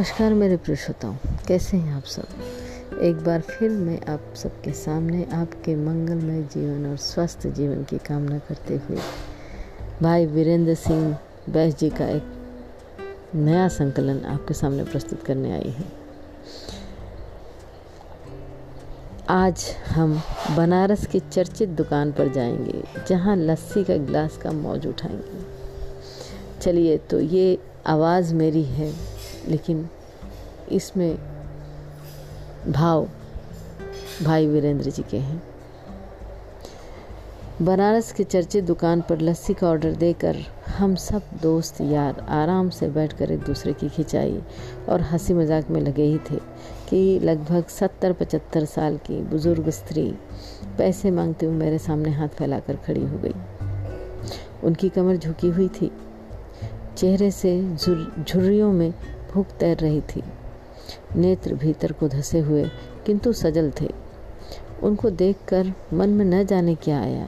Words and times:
नमस्कार 0.00 0.34
मेरे 0.34 0.56
प्रिय 0.56 0.76
श्रोताओं 0.76 1.14
कैसे 1.48 1.76
हैं 1.76 1.94
आप 1.94 2.04
सब? 2.04 3.00
एक 3.02 3.16
बार 3.16 3.40
फिर 3.40 3.70
मैं 3.70 4.00
आप 4.06 4.34
सबके 4.36 4.72
सामने 4.72 5.26
आपके 5.32 5.74
मंगलमय 5.76 6.42
जीवन 6.42 6.86
और 6.90 6.96
स्वस्थ 6.96 7.46
जीवन 7.46 7.82
की 7.84 7.98
कामना 7.98 8.38
करते 8.38 8.74
हुए 8.74 8.98
भाई 10.02 10.26
वीरेंद्र 10.26 10.74
सिंह 10.74 11.16
बैस 11.50 11.76
जी 11.78 11.90
का 11.90 12.08
एक 12.08 13.34
नया 13.34 13.68
संकलन 13.68 14.24
आपके 14.24 14.54
सामने 14.54 14.84
प्रस्तुत 14.84 15.22
करने 15.22 15.52
आई 15.52 15.70
है। 15.70 15.84
आज 19.28 19.66
हम 19.88 20.20
बनारस 20.56 21.06
की 21.06 21.20
चर्चित 21.20 21.68
दुकान 21.68 22.12
पर 22.12 22.32
जाएँगे, 22.32 22.82
जहाँ 23.08 23.36
लस्सी 23.36 23.84
का 23.84 23.96
गिलास 23.96 24.36
का 24.36 24.52
मौज 24.52 24.86
उठाएँगे। 24.86 25.44
चलिए 26.60 26.96
तो 26.96 27.20
ये 27.20 27.58
आवाज़ 27.86 28.34
मेरी 28.34 28.64
है। 28.64 29.19
लेकिन 29.48 29.88
इसमें 30.72 31.16
भाव 32.68 33.08
भाई 34.22 34.46
वीरेंद्र 34.46 34.90
जी 34.90 35.02
के 35.02 35.16
हैं। 35.16 35.42
बनारस 37.62 38.12
के 38.12 38.24
चर्चित 38.24 38.64
दुकान 38.64 39.00
पर 39.00 39.20
लस्सी 39.20 39.54
का 39.54 39.68
ऑर्डर 39.68 39.92
देकर 39.92 40.36
हम 40.68 40.94
सब 40.94 41.22
दोस्त 41.42 41.80
यार 41.80 42.20
आराम 42.28 42.68
से 42.70 42.88
बैठकर 42.88 43.30
एक 43.30 43.40
दूसरे 43.40 43.72
की 43.72 43.88
खिंचाई 43.88 44.40
और 44.88 45.00
हँसी 45.00 45.34
मज़ाक 45.34 45.70
में 45.70 45.80
लगे 45.80 46.02
ही 46.02 46.18
थे 46.30 46.36
कि 46.88 47.18
लगभग 47.18 47.64
सत्तर, 47.68 48.12
पचहत्तर 48.12 48.64
साल 48.64 48.96
की 48.96 49.20
बुज़ुर्ग 49.22 49.70
स्त्री 49.70 50.10
पैसे 50.78 51.10
मांगते 51.10 51.46
हुए 51.46 51.54
मेरे 51.54 51.78
सामने 51.78 52.10
हाथ 52.10 52.28
फैलाकर 52.28 52.76
खड़ी 52.76 53.04
हो 53.04 53.18
गई। 53.18 53.34
उनकी 54.64 54.88
कमर 54.88 55.16
झुकी 55.16 55.48
हुई 55.48 55.68
थी। 55.68 55.90
चेहरे 56.96 57.30
से 57.30 57.76
झुर्रियों 57.76 58.72
में 58.72 58.92
भूख 59.32 59.46
तैर 59.50 59.78
रही 59.78 60.00
थी। 60.06 60.22
नेत्र 61.16 61.54
भीतर 61.54 61.92
को 61.92 62.08
धसे 62.08 62.38
हुए, 62.38 62.64
किंतु 63.06 63.32
सजल 63.32 63.70
थे। 63.80 63.88
उनको 64.82 65.10
देखकर 65.10 65.72
मन 65.92 66.08
में 66.08 66.24
न 66.24 66.44
जाने 66.46 66.74
क्या 66.74 67.00
आया 67.00 67.26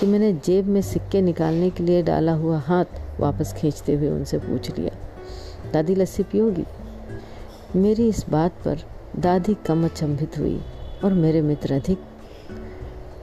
कि 0.00 0.06
मैंने 0.06 0.32
जेब 0.44 0.66
में 0.66 0.80
सिक्के 0.82 1.22
निकालने 1.22 1.70
के 1.70 1.82
लिए 1.82 2.02
डाला 2.02 2.32
हुआ 2.32 2.58
हाथ 2.58 3.20
वापस 3.20 3.52
खींचते 3.52 3.94
हुए 3.94 4.08
उनसे 4.08 4.38
पूछ 4.38 4.78
लिया, 4.78 4.90
दादी, 5.72 5.94
लस्सी 5.94 6.22
पियोगी? 6.22 6.64
मेरी 7.76 8.08
इस 8.08 8.24
बात 8.30 8.52
पर 8.64 8.84
दादी 9.18 9.54
कम 9.66 9.84
अचंभित 9.84 10.38
हुई 10.38 10.60
और 11.04 11.12
मेरे 11.12 11.40
मित्र 11.42 11.74
अधिक, 11.74 11.98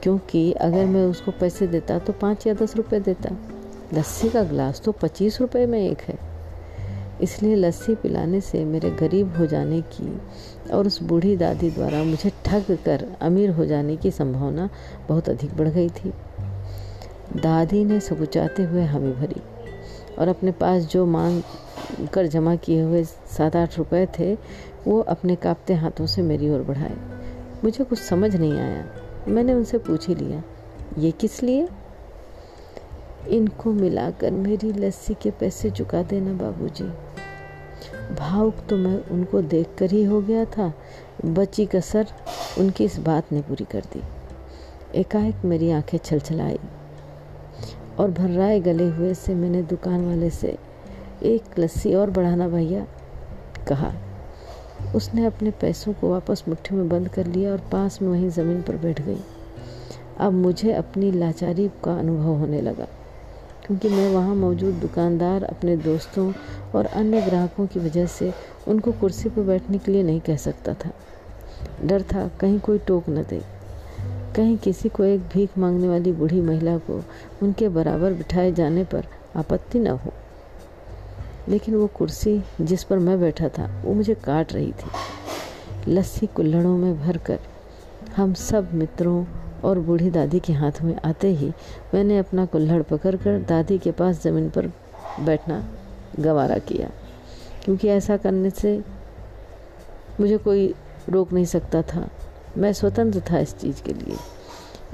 क्योंकि 0.02 0.52
अगर 0.52 0.86
मैं 0.86 1.04
उसको 1.06 1.30
पैसे 1.30 1.66
देता 1.66 1.98
तो 1.98 2.12
पाँच 2.12 2.46
या 2.46 2.54
दस 2.54 2.76
रुपये 2.76 3.00
देता। 3.00 3.36
लस्सी 3.94 4.28
का 4.28 4.42
गिलास 4.42 4.80
तो 4.80 4.92
पच्चीस 4.92 5.40
रुपये 5.40 5.66
में 5.66 5.80
एक 5.80 6.00
है। 6.00 6.27
इसलिए 7.20 7.54
लस्सी 7.54 7.94
पिलाने 7.94 8.40
से 8.40 8.64
मेरे 8.64 8.90
गरीब 8.90 9.36
हो 9.36 9.46
जाने 9.46 9.80
की 9.92 10.20
और 10.72 10.86
उस 10.86 11.02
बूढ़ी 11.02 11.36
दादी 11.36 11.70
द्वारा 11.70 12.02
मुझे 12.04 12.30
ठग 12.44 12.76
कर 12.84 13.04
अमीर 13.20 13.50
हो 13.50 13.64
जाने 13.66 13.96
की 13.96 14.10
संभावना 14.10 14.68
बहुत 15.08 15.28
अधिक 15.28 15.56
बढ़ 15.56 15.68
गई 15.68 15.88
थी। 15.88 16.12
दादी 17.36 17.84
ने 17.84 18.00
सकुचाते 18.00 18.62
हुए 18.62 18.82
हमें 18.82 19.12
भरी 19.20 19.40
और 20.18 20.28
अपने 20.28 20.52
पास 20.52 20.82
जो 20.82 21.04
मांग 21.06 21.42
कर 22.14 22.26
जमा 22.26 22.54
किए 22.56 22.82
हुए 22.82 23.02
सात 23.04 23.56
आठ 23.56 23.78
रुपए 23.78 24.06
थे, 24.18 24.34
वो 24.86 25.00
अपने 25.00 25.36
कांपते 25.36 25.74
हाथों 25.74 26.06
से 26.06 26.22
मेरी 26.22 26.50
ओर 26.50 26.62
बढ़ाए। 26.62 26.96
मुझे 27.64 27.84
कुछ 27.84 27.98
समझ 27.98 28.34
नहीं 28.36 28.52
आया। 28.52 28.84
मैंने 29.28 29.54
उनसे 29.54 29.78
पूछ 29.78 30.08
ही 30.08 30.14
लिया, 30.14 30.42
ये 30.98 31.10
किस 31.10 31.42
लिए? 31.42 31.68
इनको 33.26 33.72
मिलाकर 33.72 34.30
मेरी 34.30 34.72
लस्सी 34.72 35.14
के 35.14 35.30
पैसे 35.30 35.70
चुका 35.70 36.02
देना 36.02 36.32
बाबूजी। 36.32 36.84
भावुक 38.14 38.54
तो 38.70 38.76
मैं 38.76 39.04
उनको 39.04 39.42
देखकर 39.42 39.90
ही 39.90 40.04
हो 40.04 40.20
गया 40.20 40.44
था। 40.44 40.72
बची 41.24 41.66
कसर 41.66 42.06
उनकी 42.58 42.84
इस 42.84 42.98
बात 42.98 43.32
ने 43.32 43.40
पूरी 43.40 43.64
कर 43.64 43.80
दी। 43.80 44.02
एकाएक 44.94 45.44
मेरी 45.44 45.70
आँखें 45.70 45.98
छलछलाई 45.98 46.58
और 47.98 48.10
भर्राए 48.10 48.60
गले 48.60 48.88
हुए 48.88 49.14
से 49.14 49.34
मैंने 49.34 49.62
दुकान 49.62 50.06
वाले 50.06 50.30
से 50.30 50.58
एक 51.22 51.42
लस्सी 51.58 51.94
और 51.94 52.10
बढ़ाना 52.10 52.48
भैया 52.48 52.86
कहा। 53.68 53.92
उसने 54.94 55.24
अपने 55.24 55.50
पैसों 55.50 55.92
को 55.92 56.10
वापस 56.10 56.44
मुट्ठी 56.48 56.74
में 56.74 56.88
बंद 56.88 57.08
कर 57.08 57.26
लिया 57.26 57.52
और 57.52 57.58
पास 57.58 58.02
में 58.02 58.08
वहीं 58.08 58.28
ज़मीन 58.28 58.62
पर 58.62 58.76
बैठ 58.76 59.00
गई। 59.00 59.18
अब 60.18 60.32
मुझे 60.32 60.72
अपनी 60.72 61.12
लाचारी 61.12 61.70
का 61.84 61.98
अनुभव 61.98 62.38
होने 62.38 62.60
लगा। 62.60 62.86
क्योंकि 63.68 63.88
मैं 63.88 64.14
वहाँ 64.14 64.34
मौजूद 64.34 64.74
दुकानदार, 64.74 65.42
अपने 65.42 65.76
दोस्तों 65.76 66.32
और 66.74 66.86
अन्य 66.86 67.22
ग्राहकों 67.22 67.66
की 67.66 67.80
वजह 67.80 68.06
से 68.06 68.34
उनको 68.68 68.92
कुर्सी 68.92 69.28
पर 69.28 69.42
बैठने 69.42 69.78
के 69.78 69.92
लिए 69.92 70.02
नहीं 70.02 70.20
कह 70.20 70.36
सकता 70.36 70.74
था। 70.74 70.90
डर 71.84 72.02
था, 72.02 72.30
कहीं 72.40 72.58
कोई 72.58 72.78
टोक 72.78 73.04
न 73.08 73.22
दे। 73.22 73.42
कहीं 74.36 74.56
किसी 74.56 74.88
को 74.88 75.04
एक 75.04 75.20
भीख 75.20 75.58
मांगने 75.58 75.88
वाली 75.88 76.12
बूढ़ी 76.12 76.40
महिला 76.40 76.78
को 76.78 77.04
उनके 77.42 77.68
बराबर 77.68 78.12
बिठाए 78.12 78.52
जाने 78.52 78.84
पर 78.84 79.04
आपत्ति 79.36 79.78
न 79.78 79.86
हो। 79.86 80.12
लेकिन 81.48 81.74
वो 81.74 81.86
कुर्सी 81.86 82.42
जिस 82.60 82.84
पर 82.84 82.98
मैं 82.98 83.20
बैठा 83.20 83.48
था, 83.48 83.82
वो 83.84 83.94
मुझे 83.94 84.14
काट 84.14 84.52
रही 84.52 84.72
थी। 84.72 84.90
लस्सी 85.88 86.26
कुल्हड़ों 86.26 86.76
में 86.78 87.00
भरकर 87.00 87.38
हम 88.16 88.34
सब 88.34 88.74
मित्रों 88.74 89.24
और 89.64 89.78
बूढ़ी 89.78 90.10
दादी 90.10 90.40
के 90.40 90.52
हाथ 90.52 90.80
में 90.82 90.94
आते 91.04 91.28
ही 91.28 91.52
मैंने 91.94 92.18
अपना 92.18 92.44
कुल्हड़ 92.46 92.82
पकड़कर 92.82 93.38
दादी 93.42 93.78
के 93.78 93.90
पास 93.90 94.22
ज़मीन 94.22 94.48
पर 94.50 94.66
बैठना 95.20 95.62
गवारा 96.20 96.58
किया, 96.58 96.90
क्योंकि 97.64 97.88
ऐसा 97.88 98.16
करने 98.16 98.50
से 98.50 98.80
मुझे 100.20 100.38
कोई 100.38 100.74
रोक 101.08 101.32
नहीं 101.32 101.44
सकता 101.44 101.82
था। 101.82 102.08
मैं 102.58 102.72
स्वतंत्र 102.72 103.22
था 103.30 103.38
इस 103.38 103.56
चीज़ 103.58 103.82
के 103.82 103.92
लिए। 103.92 104.16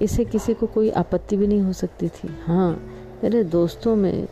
इससे 0.00 0.24
किसी 0.24 0.54
को 0.54 0.66
कोई 0.66 0.90
आपत्ति 0.92 1.36
भी 1.36 1.46
नहीं 1.46 1.60
हो 1.60 1.72
सकती 1.72 2.08
थी। 2.08 2.28
हाँ 2.46 2.70
मेरे 3.22 3.42
दोस्तों 3.44 3.94
में 3.96 4.26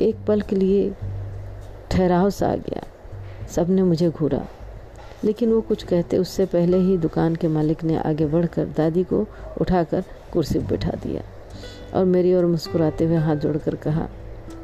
एक 0.00 0.24
पल 0.28 0.40
के 0.40 0.56
लिए 0.56 0.92
ठहराव 1.90 2.30
सा 2.30 2.50
आ 2.52 2.54
गया। 2.58 2.82
सबने 3.48 3.82
मुझे 3.82 4.10
घूरा। 4.10 4.46
लेकिन 5.24 5.52
वो 5.52 5.60
कुछ 5.60 5.82
कहते 5.82 6.18
उससे 6.18 6.46
पहले 6.46 6.78
ही 6.78 6.96
दुकान 6.98 7.34
के 7.36 7.48
मालिक 7.48 7.84
ने 7.84 7.96
आगे 7.98 8.26
बढ़कर 8.26 8.66
दादी 8.76 9.04
को 9.04 9.26
उठाकर 9.60 10.04
कुर्सी 10.32 10.58
पर 10.58 10.66
बैठा 10.66 10.90
दिया 11.02 11.22
और 11.94 12.04
मेरी 12.04 12.34
ओर 12.34 12.46
मुस्कुराते 12.46 13.04
हुए 13.04 13.16
हाथ 13.16 13.36
जोड़कर 13.36 13.74
कहा, 13.74 14.08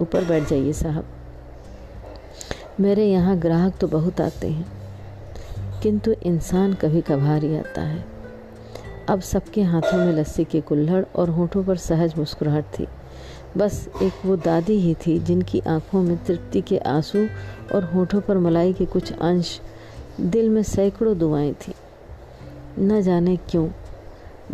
ऊपर 0.00 0.24
बैठ 0.24 0.48
जाइए 0.48 0.72
साहब। 0.72 1.04
मेरे 2.80 3.06
यहाँ 3.06 3.36
ग्राहक 3.38 3.76
तो 3.76 3.86
बहुत 3.88 4.20
आते 4.20 4.48
हैं, 4.48 4.66
किंतु 5.82 6.12
इंसान 6.22 6.74
कभी 6.74 7.00
कभार 7.00 7.44
ही 7.44 7.56
आता 7.56 7.82
है। 7.82 8.04
अब 9.08 9.20
सबके 9.22 9.62
हाथों 9.62 9.98
में 9.98 10.12
लस्सी 10.12 10.44
के 10.44 10.60
कुल्हड़ 10.60 11.04
और 11.16 11.30
होठों 11.30 11.62
पर 11.64 11.76
सहज 11.78 12.14
मुस्कुराहट 12.18 12.64
थी। 12.78 12.86
बस 13.56 13.88
एक 14.02 14.26
वो 14.26 14.36
दादी 14.36 14.78
ही 14.80 14.94
थी 15.06 15.18
जिनकी 15.18 15.60
आँखों 15.68 16.02
में 16.02 16.16
तृप्ति 16.24 16.60
के 16.60 16.78
आँसू 16.78 17.26
और 17.74 17.84
होठों 17.84 18.20
पर 18.20 18.38
मलाई 18.38 18.72
के 18.72 18.84
कुछ 18.86 19.12
अंश 19.12 19.60
दिल 20.20 20.48
में 20.48 20.62
सैकड़ों 20.62 21.16
दुआएँ 21.18 21.52
थी। 21.54 21.72
न 22.80 23.00
जाने 23.02 23.36
क्यों, 23.50 23.68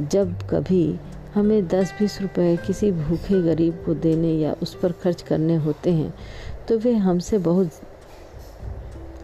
जब 0.03 0.33
कभी 0.51 0.99
हमें 1.35 1.67
दस 1.69 1.93
बीस 1.99 2.21
रुपए 2.23 2.57
किसी 2.57 2.91
भूखे 2.93 3.41
गरीब 3.43 3.83
को 3.87 3.95
देने 3.95 4.33
या 4.33 4.55
उस 4.63 4.75
पर 4.75 4.93
खर्च 4.93 5.23
करने 5.23 5.57
होते 5.57 5.93
हैं 5.93 6.13
तो 6.69 6.79
वे 6.79 6.95
हमसे 6.95 7.39
बहुत, 7.39 7.71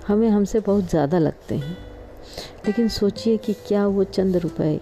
हमें 0.06 0.28
हमसे 0.28 0.60
बहुत 0.60 0.90
ज़्यादा 0.90 1.18
लगते 1.18 1.54
हैं। 1.54 1.76
लेकिन 2.66 2.88
सोचिए 2.88 3.36
कि 3.36 3.52
क्या 3.68 3.86
वो 3.86 4.04
चंद 4.04 4.36
रुपए 4.36 4.78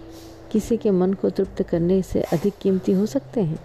किसी 0.53 0.77
के 0.77 0.91
मन 0.91 1.13
को 1.13 1.31
तृप्त 1.31 1.63
करने 1.63 2.01
से 2.03 2.23
अधिक 2.23 2.59
कीमती 2.63 2.93
हो 2.93 3.07
सकते 3.07 3.41
हैं? 3.41 3.59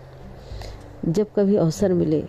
जब 1.06 1.34
कभी 1.36 1.56
अवसर 1.56 1.94
मिले, 1.94 2.24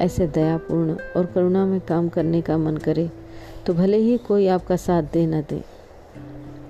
ऐसे 0.00 0.26
दयापूर्ण 0.28 0.96
और 1.16 1.26
करुणा 1.26 1.64
में 1.66 1.80
काम 1.80 2.08
करने 2.08 2.40
का 2.42 2.58
मन 2.58 2.76
करे 2.76 3.10
तो 3.66 3.74
भले 3.74 3.96
ही 3.98 4.16
कोई 4.18 4.46
आपका 4.48 4.76
साथ 4.78 5.02
दे 5.12 5.26
ना 5.26 5.40
दे, 5.40 5.62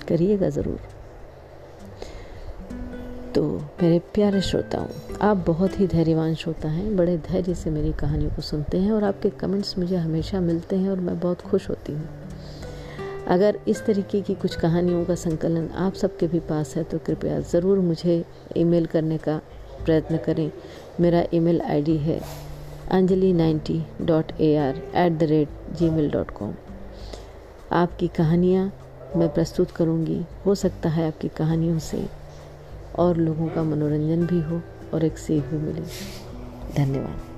करिएगा 0.08 0.48
ज़रूर। 0.50 0.78
तो 3.34 3.42
मेरे 3.82 3.98
प्यारे 4.14 4.40
श्रोताओं, 4.40 4.87
आप 5.22 5.44
बहुत 5.46 5.78
ही 5.81 5.87
धैर्यवान 5.87 6.34
श्रोता 6.34 6.69
हैं, 6.69 6.96
बड़े 6.96 7.16
धैर्य 7.28 7.54
से 7.54 7.70
मेरी 7.70 7.92
कहानियों 7.92 8.31
को 8.31 8.42
सुनते 8.42 8.78
हैं 8.78 8.92
और 8.92 9.04
आपके 9.04 9.31
कमेंट्स 9.40 9.78
मुझे 9.78 9.96
हमेशा 9.96 10.40
मिलते 10.40 10.76
हैं 10.76 10.90
और 10.90 11.00
मैं 11.00 11.19
बहुत 11.20 11.40
खुश 11.40 11.69
होती 11.70 11.92
हूँ। 11.92 12.08
अगर 13.28 13.58
इस 13.69 13.84
तरीके 13.87 14.20
की 14.20 14.34
कुछ 14.34 14.56
कहानियों 14.56 15.04
का 15.04 15.14
संकलन 15.14 15.69
आप 15.78 15.94
सबके 15.94 16.26
भी 16.26 16.40
पास 16.48 16.75
है 16.76 16.82
तो 16.84 16.98
कृपया 16.98 17.38
ज़रूर 17.42 17.78
मुझे 17.81 18.25
ईमेल 18.56 18.87
करने 18.87 19.19
का 19.19 19.40
प्रयत्न 19.84 20.16
करें। 20.16 20.50
मेरा 21.00 21.22
ईमेल 21.34 21.60
आईडी 21.60 21.96
है 21.98 22.20
Anjali 22.92 23.32
ninety 23.32 23.82
dot 24.02 24.32
A 24.40 24.54
R 24.58 24.82
at 24.96 25.19
the 25.19 25.31
rate 25.31 25.48
gmail 25.90 26.10
dot 26.10 26.31
com 26.31 26.54
आपकी 27.72 28.08
कहानियाँ 28.08 28.72
मैं 29.17 29.28
प्रस्तुत 29.28 29.70
करूँगी। 29.70 30.20
हो 30.46 30.55
सकता 30.55 30.88
है 30.88 31.06
आपकी 31.06 31.28
कहानियों 31.28 31.78
से 31.78 32.06
और 32.99 33.17
लोगों 33.17 33.49
का 33.49 33.62
मनोरंजन 33.62 34.26
भी 34.26 34.40
हो 34.40 34.61
और 34.94 35.05
एक 35.05 35.19
सीख 35.19 35.44
भी 35.44 35.56
मिले। 35.56 35.82
धन्यवाद। 36.75 37.30